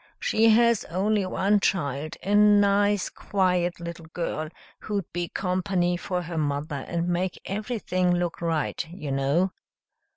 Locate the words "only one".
0.85-1.59